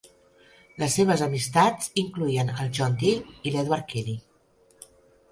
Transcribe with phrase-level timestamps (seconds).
[0.83, 4.17] Les seves amistats incloïen el John Dee i l"Edward Kelley.